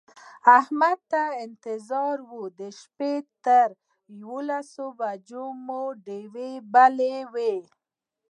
احمد 0.57 0.99
ته 1.11 1.23
انتظار 1.45 2.17
و 2.33 2.39
د 2.59 2.61
شپې 2.79 3.13
تر 3.45 3.67
لسو 4.47 4.85
بجو 4.99 5.45
مو 5.65 5.81
ډېوې 6.05 6.51
بلې 6.73 7.15
وې. 7.33 7.55